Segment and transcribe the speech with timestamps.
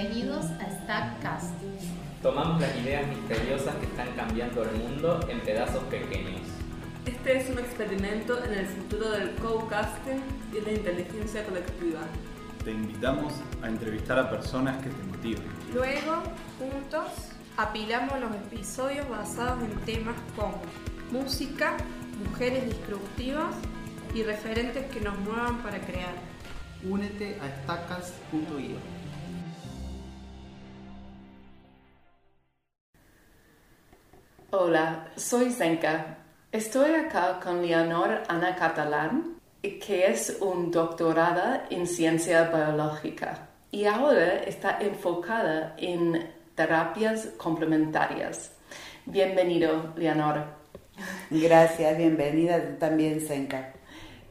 [0.00, 1.54] Bienvenidos a Stackcast.
[2.22, 6.42] Tomamos las ideas misteriosas que están cambiando el mundo en pedazos pequeños.
[7.04, 10.20] Este es un experimento en el futuro del co-casting
[10.52, 11.98] y la inteligencia colectiva.
[12.64, 15.42] Te invitamos a entrevistar a personas que te motiven.
[15.74, 16.22] Luego,
[16.60, 17.08] juntos,
[17.56, 20.62] apilamos los episodios basados en temas como
[21.10, 21.76] música,
[22.24, 23.52] mujeres disruptivas
[24.14, 26.14] y referentes que nos muevan para crear.
[26.88, 28.97] Únete a estacas.io.
[34.50, 36.16] Hola, soy Zenka.
[36.50, 44.38] Estoy acá con Leonor Ana Catalán, que es un doctorada en ciencia biológica y ahora
[44.44, 48.52] está enfocada en terapias complementarias.
[49.04, 50.44] Bienvenido, Leonor.
[51.28, 53.74] Gracias, bienvenida también, Senka.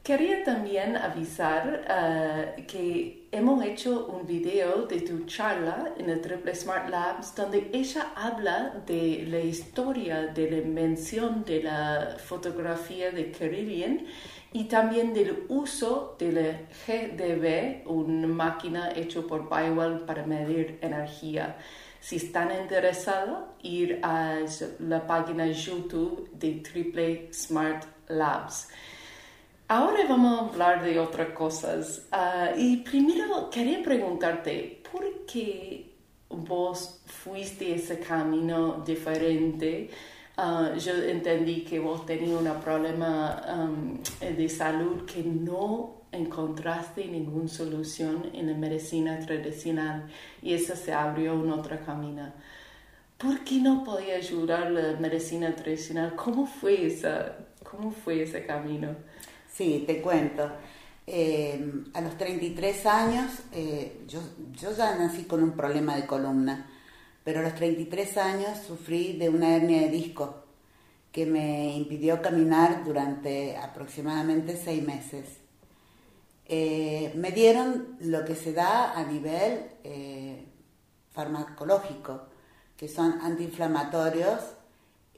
[0.08, 6.56] Quería también avisar uh, que hemos hecho un video de tu charla en el Triple
[6.56, 13.32] Smart Labs donde ella habla de la historia de la invención de la fotografía de
[13.32, 14.06] Carillion
[14.54, 16.52] y también del uso de la
[16.88, 21.58] GDB, una máquina hecha por Bywell para medir energía.
[22.00, 24.40] Si están interesados, ir a
[24.80, 28.70] la página YouTube de Triple Smart Labs.
[29.70, 32.08] Ahora vamos a hablar de otras cosas.
[32.14, 35.92] Ah, y primero quería preguntarte, ¿por qué
[36.30, 39.90] vos fuiste ese camino diferente?
[40.38, 43.68] Ah, yo entendí que vos tenías un problema
[44.22, 50.08] de salud que no encontraste ninguna solución en la medicina tradicional
[50.42, 52.32] y esa se abrió en otro camino.
[53.18, 56.16] ¿Por qué no podía ayudar la medicina tradicional?
[56.16, 57.36] ¿Cómo fue, esa,
[57.70, 58.96] cómo fue ese camino?
[59.58, 60.52] Sí, te cuento.
[61.08, 64.20] Eh, a los 33 años, eh, yo,
[64.52, 66.70] yo ya nací con un problema de columna,
[67.24, 70.44] pero a los 33 años sufrí de una hernia de disco
[71.12, 75.26] que me impidió caminar durante aproximadamente seis meses.
[76.46, 79.72] Eh, me dieron lo que se da a nivel
[81.10, 82.28] farmacológico,
[82.78, 84.40] que son antiinflamatorios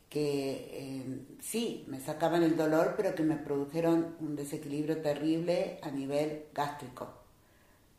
[0.09, 5.92] que eh, sí, me sacaban el dolor, pero que me produjeron un desequilibrio terrible a
[5.92, 7.14] nivel gástrico,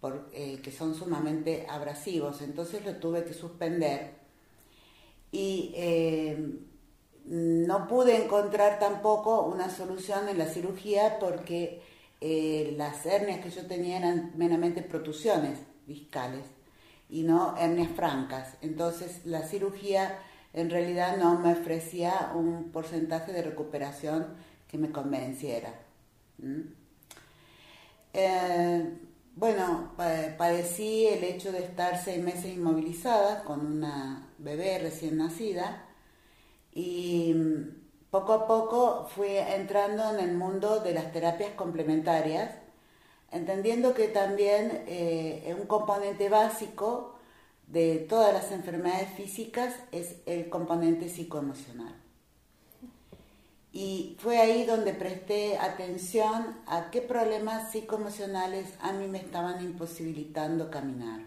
[0.00, 2.42] por, eh, que son sumamente abrasivos.
[2.42, 4.14] Entonces lo tuve que suspender
[5.30, 6.58] y eh,
[7.26, 11.82] no pude encontrar tampoco una solución en la cirugía porque
[12.76, 16.44] las hernias que yo tenía eran meramente protusiones discales
[17.08, 18.56] y no hernias francas.
[18.60, 20.18] Entonces la cirugía
[20.52, 24.26] en realidad no me ofrecía un porcentaje de recuperación
[24.68, 25.74] que me convenciera.
[28.12, 28.98] Eh,
[29.36, 35.84] bueno, padecí el hecho de estar seis meses inmovilizada con una bebé recién nacida
[36.72, 37.80] y mm,
[38.10, 42.50] poco a poco fui entrando en el mundo de las terapias complementarias,
[43.30, 47.19] entendiendo que también eh, un componente básico
[47.70, 51.94] de todas las enfermedades físicas es el componente psicoemocional.
[53.72, 60.68] Y fue ahí donde presté atención a qué problemas psicoemocionales a mí me estaban imposibilitando
[60.68, 61.20] caminar.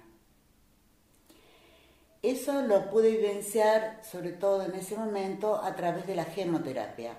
[2.22, 7.18] Eso lo pude vivenciar sobre todo en ese momento a través de la gemoterapia,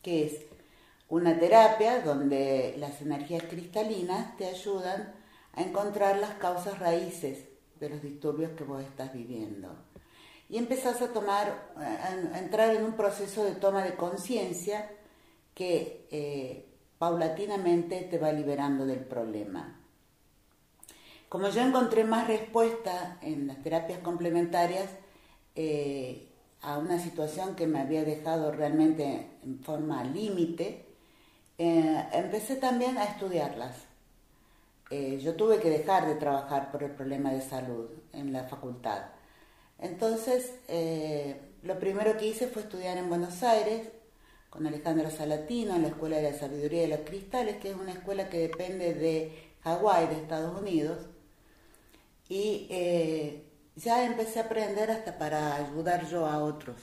[0.00, 0.34] que es
[1.08, 5.12] una terapia donde las energías cristalinas te ayudan
[5.54, 7.47] a encontrar las causas raíces
[7.80, 9.74] de los disturbios que vos estás viviendo.
[10.48, 14.90] Y empezás a tomar, a, entrar en un proceso de toma de conciencia
[15.54, 16.66] que eh,
[16.98, 19.80] paulatinamente te va liberando del problema.
[21.28, 24.88] Como yo encontré más respuesta en las terapias complementarias
[25.54, 26.28] eh,
[26.62, 30.86] a una situación que me había dejado realmente en forma límite,
[31.58, 33.87] eh, empecé también a estudiarlas
[34.90, 39.02] eh, yo tuve que dejar de trabajar por el problema de salud en la facultad.
[39.78, 43.88] Entonces, eh, lo primero que hice fue estudiar en Buenos Aires
[44.50, 47.92] con Alejandro Salatino en la Escuela de la Sabiduría de los Cristales, que es una
[47.92, 50.98] escuela que depende de Hawái, de Estados Unidos.
[52.28, 53.44] Y eh,
[53.76, 56.76] ya empecé a aprender hasta para ayudar yo a otros.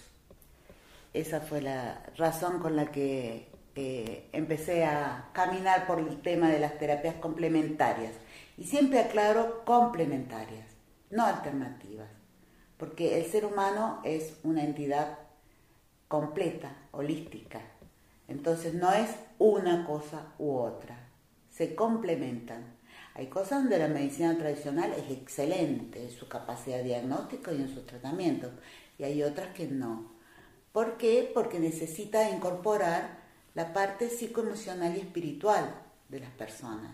[1.13, 6.59] Esa fue la razón con la que eh, empecé a caminar por el tema de
[6.59, 8.13] las terapias complementarias.
[8.57, 10.65] Y siempre aclaro complementarias,
[11.09, 12.07] no alternativas,
[12.77, 15.19] porque el ser humano es una entidad
[16.07, 17.59] completa, holística.
[18.29, 20.97] Entonces no es una cosa u otra,
[21.49, 22.75] se complementan.
[23.13, 27.85] Hay cosas donde la medicina tradicional es excelente en su capacidad diagnóstica y en sus
[27.85, 28.51] tratamientos,
[28.97, 30.15] y hay otras que no.
[30.71, 31.29] ¿Por qué?
[31.33, 33.24] Porque necesita incorporar
[33.55, 35.73] la parte psicoemocional y espiritual
[36.09, 36.93] de las personas.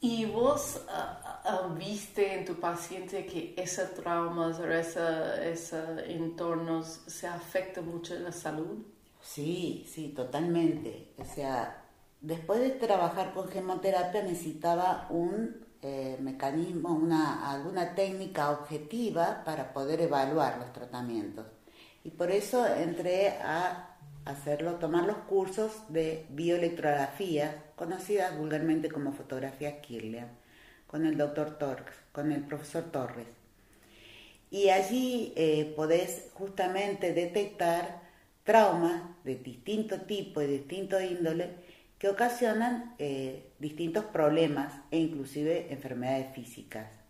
[0.00, 7.26] ¿Y vos ah, ah, viste en tu paciente que esos traumas o esos entornos se
[7.26, 8.84] afectan mucho en la salud?
[9.20, 11.14] Sí, sí, totalmente.
[11.16, 11.82] O sea,
[12.20, 20.02] después de trabajar con gemoterapia necesitaba un eh, mecanismo, una, alguna técnica objetiva para poder
[20.02, 21.46] evaluar los tratamientos.
[22.04, 23.96] Y por eso entré a
[24.26, 30.28] hacerlo, tomar los cursos de bioelectrografía, conocidas vulgarmente como fotografía Kirlian,
[30.86, 33.26] con el doctor Torres, con el profesor Torres.
[34.50, 38.02] Y allí eh, podés justamente detectar
[38.44, 41.56] traumas de distinto tipo y distinto índole
[41.98, 47.03] que ocasionan eh, distintos problemas e inclusive enfermedades físicas.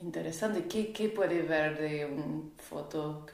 [0.00, 0.66] Interesante.
[0.68, 3.26] ¿Qué, qué puede ver de un foto,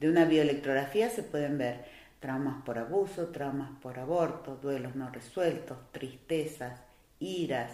[0.00, 1.84] De una bioelectrografía se pueden ver
[2.20, 6.80] traumas por abuso, traumas por aborto, duelos no resueltos, tristezas,
[7.20, 7.72] iras,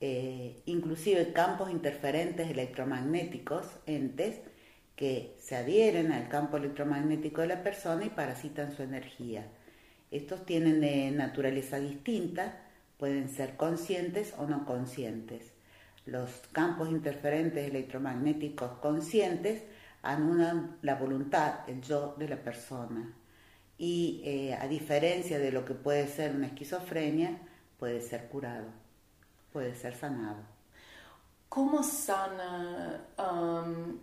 [0.00, 4.40] eh, inclusive campos interferentes electromagnéticos, entes
[4.96, 9.46] que se adhieren al campo electromagnético de la persona y parasitan su energía.
[10.10, 12.62] Estos tienen de naturaleza distinta,
[12.98, 15.53] pueden ser conscientes o no conscientes.
[16.06, 19.62] Los campos interferentes electromagnéticos conscientes
[20.02, 23.12] anulan la voluntad, el yo de la persona.
[23.78, 27.38] Y eh, a diferencia de lo que puede ser una esquizofrenia,
[27.78, 28.66] puede ser curado,
[29.52, 30.42] puede ser sanado.
[31.48, 33.98] ¿Cómo sana um,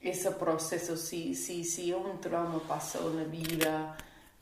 [0.00, 3.96] ese proceso si, si, si un trauma pasó en la vida?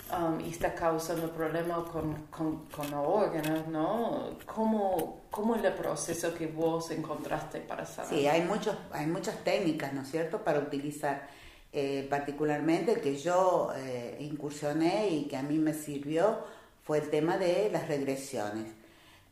[0.09, 4.37] Um, y está causando problemas con, con, con, los órganos, ¿no?
[4.47, 8.11] ¿Cómo, ¿Cómo, es el proceso que vos encontraste para sanar?
[8.11, 11.29] Sí, hay, muchos, hay muchas técnicas, ¿no es cierto?, para utilizar.
[11.73, 16.39] Eh, particularmente que yo eh, incursioné y que a mí me sirvió
[16.85, 18.73] fue el tema de las regresiones,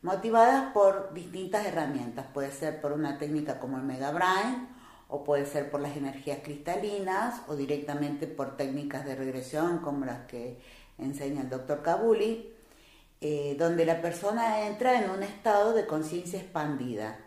[0.01, 2.25] motivadas por distintas herramientas.
[2.33, 4.67] Puede ser por una técnica como el Mega Brain,
[5.07, 10.25] o puede ser por las energías cristalinas o directamente por técnicas de regresión como las
[10.25, 10.59] que
[10.97, 12.53] enseña el doctor Kabuli,
[13.21, 17.19] eh, donde la persona entra en un estado de conciencia expandida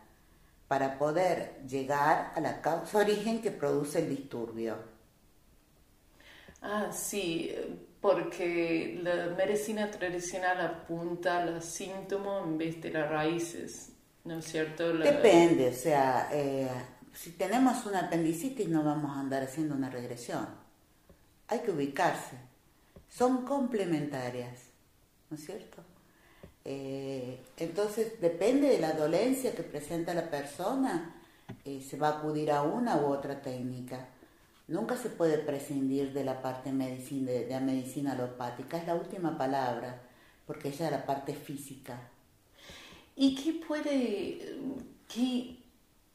[0.66, 4.76] para poder llegar a la causa origen que produce el disturbio.
[6.60, 7.54] Ah, sí,
[8.00, 13.92] porque la medicina tradicional apunta a los síntomas en vez de las raíces,
[14.24, 14.92] ¿no es cierto?
[14.92, 16.68] Depende, o sea, eh,
[17.20, 20.46] si tenemos una apendicitis no vamos a andar haciendo una regresión.
[21.48, 22.36] Hay que ubicarse.
[23.08, 24.66] Son complementarias,
[25.28, 25.82] ¿no es cierto?
[26.64, 31.16] Eh, entonces, depende de la dolencia que presenta la persona,
[31.64, 34.10] eh, se va a acudir a una u otra técnica.
[34.68, 39.36] Nunca se puede prescindir de la parte medicina, de, la medicina alopática, es la última
[39.36, 40.02] palabra,
[40.46, 41.98] porque ella es la parte física.
[43.16, 44.56] ¿Y qué puede,
[45.08, 45.57] qué,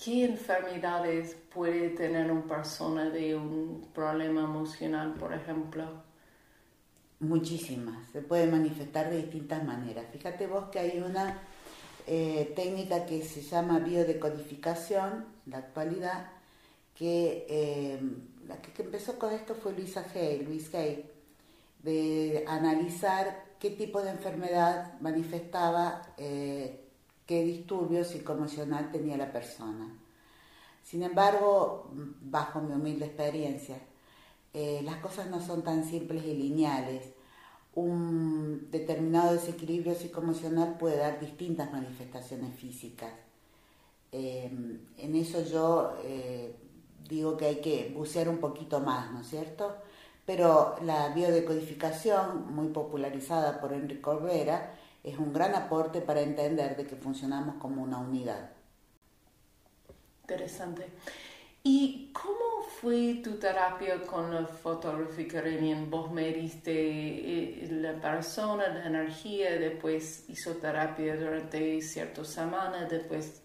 [0.04, 5.86] ¿Qué enfermedades puede tener una persona de un problema emocional, por ejemplo?
[7.22, 10.06] Muchísimas, se puede manifestar de distintas maneras.
[10.12, 11.40] Fíjate vos que hay una
[12.06, 16.32] eh, técnica que se llama biodecodificación, la actualidad,
[16.96, 18.02] que eh,
[18.46, 21.10] la que, empezó con esto fue Luisa Hay, Luis Hay,
[21.82, 26.84] de analizar qué tipo de enfermedad manifestaba eh,
[27.26, 30.03] qué disturbio psicoemocional tenía la persona.
[30.84, 31.90] Sin embargo,
[32.22, 33.80] bajo mi humilde experiencia,
[34.54, 37.06] eh, las cosas no son tan simples y lineales.
[37.76, 43.12] Un determinado desequilibrio psicoemocional puede dar distintas manifestaciones físicas.
[44.12, 46.56] Em, en eso yo eh,
[47.10, 49.76] digo que hay que bucear un poquito más, ¿no es cierto?
[50.26, 56.86] Pero la biodecodificación, muy popularizada por Enrique Corbera, es un gran aporte para entender de
[56.86, 58.52] que funcionamos como una unidad.
[60.24, 60.88] Interesante.
[61.64, 65.90] ¿Y cómo fue tu terapia con la fotografía Renian?
[65.90, 73.42] Vos mediste eh, la persona, la energía, después hizo terapia durante ciertas semanas, después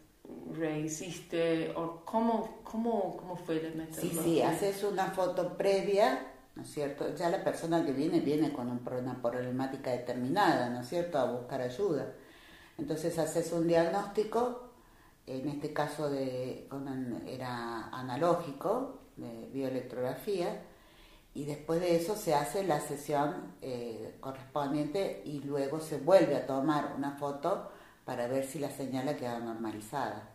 [0.53, 4.23] rehiciste, o cómo, cómo, cómo fue la metodología?
[4.23, 7.15] Sí, sí, haces una foto previa ¿no es cierto?
[7.15, 11.61] Ya la persona que viene viene con una problemática determinada, ¿no es cierto?, a buscar
[11.61, 12.15] ayuda.
[12.77, 14.68] Entonces haces un diagnóstico,
[15.29, 16.69] en este caso de,
[17.27, 20.63] era analógico, de bioelectrografía,
[21.35, 26.47] y después de eso se hace la sesión eh, correspondiente y luego se vuelve a
[26.47, 27.71] tomar una foto
[28.05, 30.31] para ver si la señal ha quedado normalizada.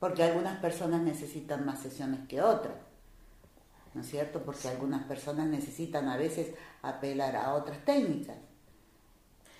[0.00, 2.74] Porque algunas personas necesitan más sesiones que otras,
[3.94, 4.42] ¿no es cierto?
[4.42, 8.36] Porque algunas personas necesitan a veces apelar a otras técnicas.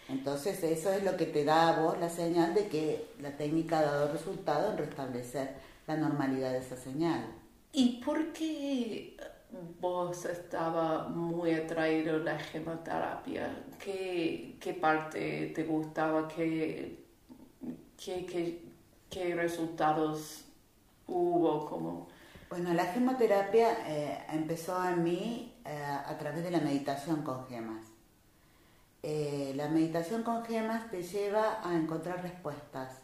[0.08, 3.78] Entonces eso es lo que te da a vos la señal de que la técnica
[3.78, 5.54] ha dado resultado en restablecer
[5.86, 7.26] la normalidad de esa señal.
[7.72, 9.16] ¿Y por qué
[9.80, 13.64] vos estaba muy atraído a la gemoterapia?
[13.82, 16.28] ¿Qué, qué parte te gustaba?
[16.28, 17.04] ¿Qué,
[18.02, 18.62] qué, qué,
[19.10, 20.44] qué resultados
[21.06, 21.66] hubo?
[21.66, 22.08] Como...
[22.50, 27.93] Bueno, la gemoterapia eh, empezó en mí eh, a través de la meditación con gemas.
[29.04, 33.00] Eh, la meditación con gemas te lleva a encontrar respuestas.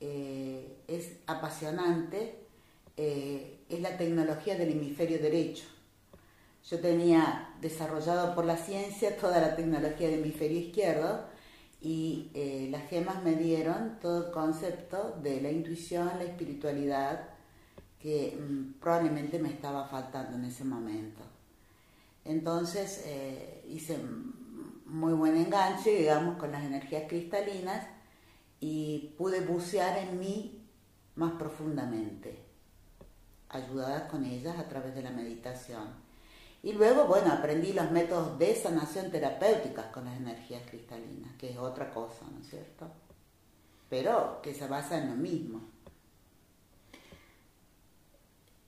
[0.00, 2.44] es apasionante
[2.96, 5.64] eh, es la tecnología del hemisferio derecho.
[6.70, 11.24] Yo tenía desarrollado por la ciencia toda la tecnología del hemisferio izquierdo
[11.80, 17.28] y eh, las gemas me dieron todo el concepto de la intuición, la espiritualidad
[17.98, 21.22] que mm, probablemente me estaba faltando en ese momento.
[22.24, 23.98] Entonces eh, hice
[24.94, 27.84] muy buen enganche, digamos, con las energías cristalinas
[28.60, 30.64] y pude bucear en mí
[31.16, 32.38] más profundamente
[33.48, 35.88] ayudadas con ellas a través de la meditación.
[36.62, 41.58] Y luego, bueno, aprendí los métodos de sanación terapéutica con las energías cristalinas, que es
[41.58, 42.88] otra cosa, ¿no es cierto?
[43.90, 45.60] Pero que se basa en lo mismo.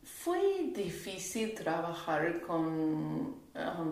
[0.03, 3.46] ¿Fue difícil trabajar con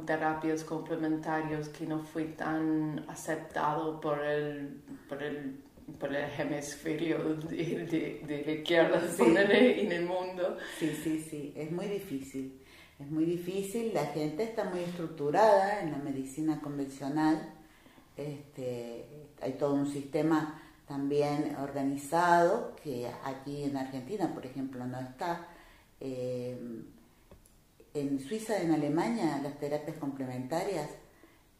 [0.06, 5.64] terapias complementarias que no fue tan aceptado por el, por el
[5.98, 10.56] por el hemisferio de, de, la izquierda en el mundo.
[10.78, 12.60] Sí, sí, sí, es muy difícil.
[12.98, 17.52] Es muy difícil, la gente está muy estructurada en la medicina convencional,
[18.16, 19.04] este,
[19.42, 25.48] hay todo un sistema también organizado que aquí en Argentina, por ejemplo, no está.
[25.98, 26.56] Eh,
[27.94, 30.90] en Suiza, en Alemania, las terapias complementarias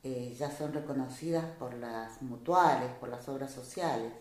[0.02, 4.12] eh, ya son reconocidas por las mutuales, por las obras sociales,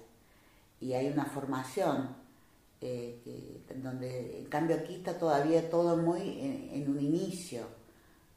[0.79, 2.15] y hay una formación,
[2.79, 6.21] eh, donde en cambio aquí está todavía todo muy
[6.73, 7.65] en, un inicio,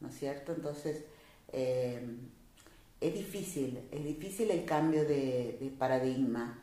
[0.01, 0.53] ¿no es cierto?
[0.53, 1.05] Entonces,
[1.53, 2.17] eh,
[3.01, 6.63] es difícil, es difícil el cambio de, paradigma,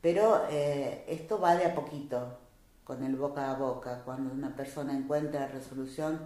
[0.00, 2.38] pero esto va de a poquito,
[2.84, 6.18] con el boca a boca, cuando una persona encuentra resolución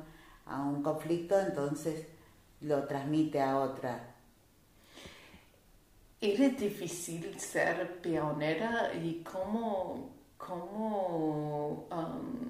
[0.46, 2.06] a un conflicto, entonces
[2.60, 4.14] lo transmite a otra.
[6.20, 12.48] ¿Era difícil ser pionera y cómo, cómo, um,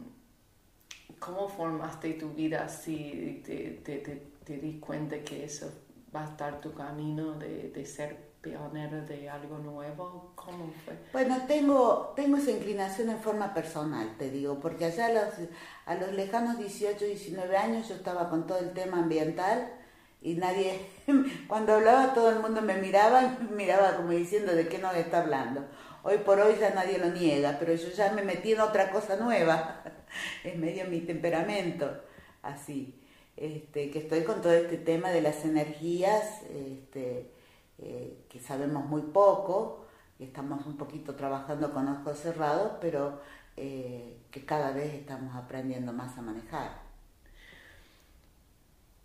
[1.19, 5.73] cómo formaste tu vida si te, te, te, di cuenta que eso
[6.15, 10.33] va a estar tu camino de, de ser pionera de algo nuevo?
[10.35, 10.95] ¿Cómo fue?
[11.13, 15.35] Bueno, tengo, tengo esa inclinación en forma personal, te digo, porque allá a los,
[15.87, 19.73] a los lejanos 18, 19 años yo estaba con todo el tema ambiental
[20.21, 20.81] y nadie,
[21.49, 24.95] cuando hablaba todo el mundo me miraba y me miraba como diciendo de qué nos
[24.97, 25.65] está hablando.
[26.03, 29.17] Hoy por hoy ya nadie lo niega, pero yo ya me metí en otra cosa
[29.17, 29.85] nueva,
[30.45, 31.89] es medio mi temperamento,
[32.43, 33.01] así,
[33.37, 37.31] este, que estoy con todo este tema de las energías, este,
[37.83, 39.87] eh, que sabemos muy poco,
[40.19, 43.21] estamos un poquito trabajando con ojos cerrados, pero
[43.57, 46.93] eh, que cada vez estamos aprendiendo más a manejar.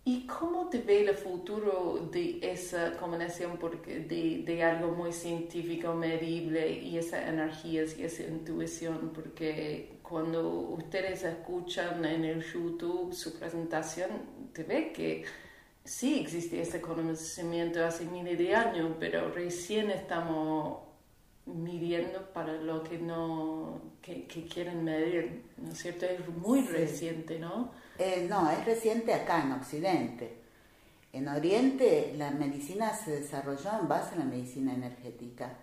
[0.05, 5.93] ¿Y cómo te ve el futuro de esa combinación porque de, de, algo muy científico,
[5.93, 9.11] medible y esa energía y esa intuición?
[9.13, 14.09] Porque cuando ustedes escuchan en el YouTube su presentación,
[14.53, 15.25] te ve que
[15.87, 20.79] sí existe ese conocimiento hace miles de años, pero recién estamos
[21.45, 26.05] midiendo para lo que no que, quieren medir, ¿no es cierto?
[26.05, 27.71] Es muy reciente, ¿no?
[27.97, 30.41] Eh, no, es reciente acá en Occidente.
[31.13, 35.53] En Oriente la medicina se desarrolló en base a la medicina energética,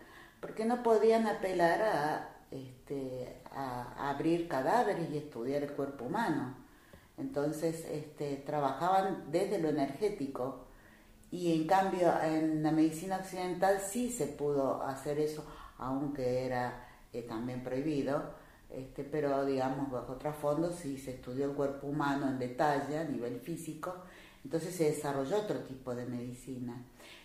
[0.41, 6.64] porque no podían apelar a, este, a, abrir cadáveres y estudiar el cuerpo humano.
[7.19, 10.67] Entonces este, trabajaban desde lo energético.
[11.31, 15.45] Y en cambio en la medicina occidental sí se pudo hacer eso,
[15.79, 18.23] aunque era eh, también prohibido.
[18.71, 23.39] Este, pero digamos bajo trasfondo si se estudió el cuerpo humano en detalle a nivel
[23.39, 23.95] físico,
[24.45, 26.83] entonces se desarrolló otro tipo de medicina.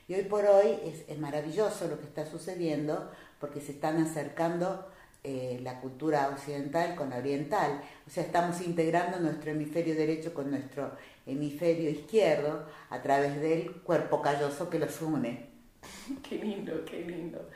[0.07, 0.77] Y hoy por hoy
[1.07, 4.87] es, maravilloso lo que está sucediendo porque se están acercando
[5.23, 7.81] eh, la cultura occidental con la oriental.
[8.07, 10.91] O sea, estamos integrando nuestro hemisferio derecho con nuestro
[11.25, 15.47] hemisferio izquierdo a través del cuerpo calloso que los une.
[16.27, 17.49] Qué lindo, qué lindo.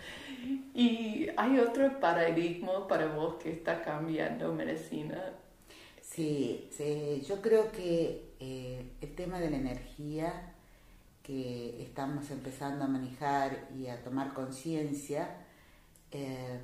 [0.74, 5.34] ¿Y hay otro paradigma para vos que está cambiando medicina?
[6.02, 10.54] Sí, sí yo creo que eh, el tema de la energía
[11.24, 15.38] que estamos empezando a manejar y a tomar conciencia,
[16.12, 16.60] eh,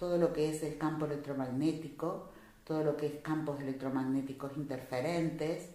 [0.00, 2.30] todo lo que es el campo electromagnético,
[2.64, 5.68] todo lo que es campos electromagnéticos interferentes,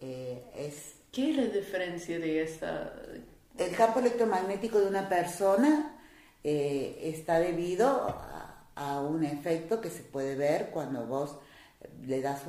[0.00, 0.96] eh, es...
[1.10, 2.92] ¿Qué es la diferencia de esa?
[3.56, 5.96] El campo electromagnético de una persona
[6.42, 7.86] eh, está debido
[8.76, 11.38] a, un efecto que se puede ver cuando vos
[12.04, 12.42] le das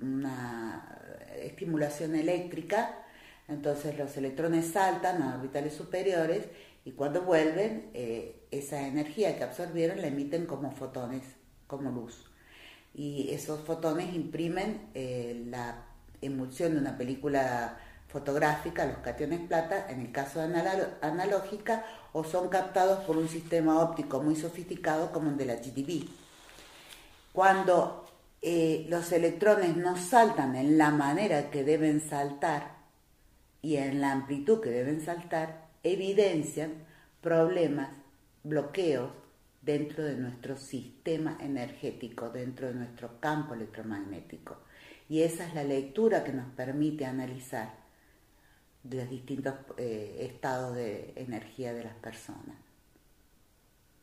[0.00, 0.98] una
[1.42, 3.02] estimulación eléctrica,
[3.48, 6.46] entonces los electrones saltan a orbitales superiores
[6.86, 11.24] y cuando vuelven, eh, esa energía que absorbieron la emiten como fotones,
[11.66, 12.30] como luz.
[12.94, 15.84] Y esos fotones imprimen eh, la
[16.22, 17.76] emulsión de una película
[18.06, 20.46] fotográfica, los cationes plata, en el caso de
[21.00, 26.06] analógica, o son captados por un sistema óptico muy sofisticado como el de la GTV.
[27.32, 28.06] Cuando
[28.42, 32.76] eh, los electrones no saltan en la manera que deben saltar
[33.60, 36.84] y en la amplitud que deben saltar, evidencian
[37.20, 37.90] problemas,
[38.42, 39.10] bloqueos
[39.62, 44.58] dentro de nuestro sistema energético, dentro de nuestro campo electromagnético.
[45.08, 47.74] Y esa es la lectura que nos permite analizar
[48.84, 52.56] los distintos eh, estados de energía de las personas.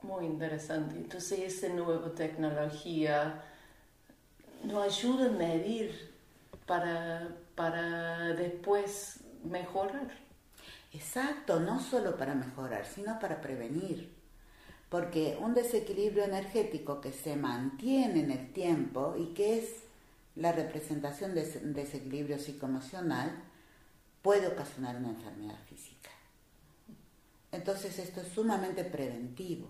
[0.02, 0.96] Muy interesante.
[0.96, 3.42] Entonces esa nueva tecnología
[4.66, 6.12] nos ayuda a medir
[6.66, 10.23] para, para después mejorar.
[10.94, 14.14] Exacto, no solo para mejorar, sino para prevenir.
[14.90, 19.84] Porque un desequilibrio energético que se mantiene en el tiempo y que es
[20.36, 23.32] la representación de un desequilibrio psicoemocional
[24.22, 26.10] puede ocasionar una enfermedad física.
[27.52, 29.70] Entonces esto es sumamente preventivo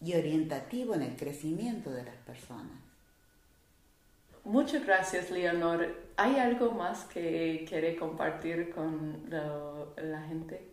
[0.00, 2.81] y orientativo en el crecimiento de las personas.
[4.44, 5.94] Muchas gracias, Leonor.
[6.16, 10.68] ¿Hay algo más que quiere compartir con la gente?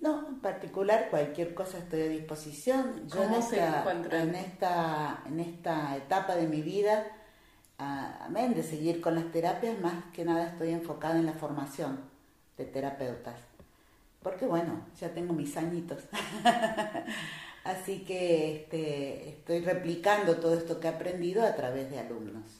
[0.00, 3.08] No, en particular cualquier cosa estoy a disposición.
[3.08, 7.06] Yo ¿Cómo se En esta, en esta etapa de mi vida,
[7.78, 12.00] amén, de seguir con las terapias, más que nada estoy enfocada en la formación
[12.56, 13.38] de terapeutas.
[14.20, 16.02] Porque bueno, ya tengo mis añitos.
[17.64, 22.59] Así que este, estoy replicando todo esto que he aprendido a través de alumnos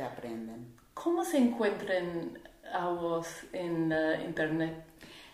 [0.00, 0.74] que aprenden.
[0.94, 2.38] ¿Cómo se encuentran
[2.72, 4.82] a vos en uh, Internet?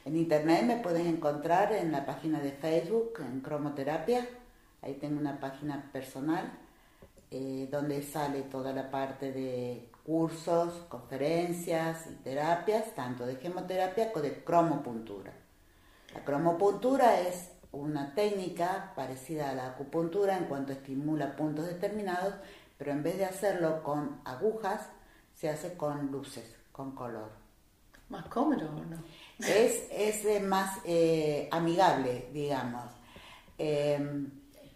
[0.05, 4.26] En Internet me pueden encontrar en la página de Facebook, en Cromoterapia.
[4.83, 6.52] Ahí tengo una página personal
[7.31, 14.24] eh, donde sale toda la parte de cursos, conferencias y terapias, tanto de gemoterapia como
[14.24, 15.33] de cromopuntura.
[16.12, 22.35] La cromopuntura es una técnica parecida a la acupuntura en cuanto estimula puntos determinados
[22.78, 24.88] pero en vez de hacerlo con agujas,
[25.34, 27.30] se hace con luces, con color.
[28.08, 28.96] Más cómodo, ¿no?
[29.38, 32.84] Es, es eh, más eh, amigable, digamos.
[33.58, 34.30] Em,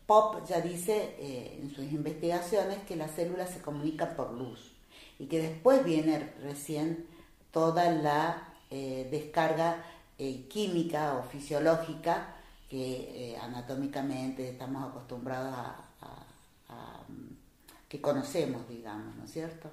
[0.06, 4.72] Pop ya dice eh, en sus investigaciones que las células se comunican por luz
[5.18, 7.06] y que después viene recién
[7.52, 9.84] toda la descarga
[10.48, 12.36] química o fisiológica
[12.68, 15.90] que anatómicamente estamos acostumbrados a
[17.90, 19.68] que conocemos, digamos, ¿no es cierto?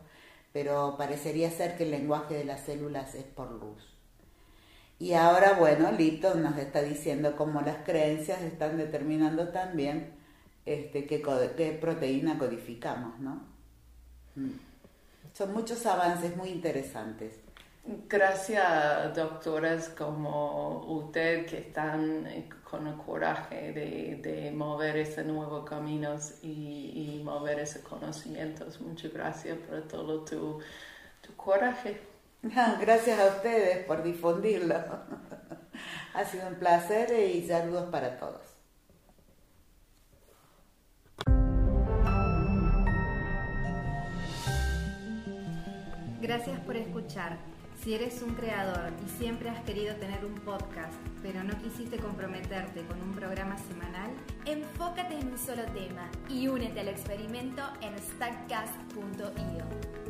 [0.51, 3.93] Pero parecería ser que el lenguaje de las células es por luz.
[4.97, 10.15] Y ahora, bueno, Lipton nos está diciendo cómo las creencias están determinando también
[10.65, 11.19] este, qué,
[11.79, 13.43] proteína codificamos, ¿no?
[14.35, 14.53] Mm.
[15.33, 17.35] Son muchos avances muy interesantes.
[17.89, 26.43] Gracias, doctoras como usted que están eh, con el coraje de, mover esos nuevos caminos
[26.43, 28.81] y, mover esos conocimientos.
[28.81, 30.59] Muchas gracias por todo tu,
[31.21, 32.01] tu coraje.
[32.41, 34.75] Gracias a ustedes por difundirlo.
[36.13, 38.41] Ha sido un placer y saludos para todos.
[46.19, 47.37] Gracias por escuchar.
[47.87, 52.85] Si eres un creador y siempre has querido tener un podcast, pero no quisiste comprometerte
[52.85, 54.11] con un programa semanal,
[54.45, 60.06] enfócate en un solo tema y únete al experimento en stackcast.io.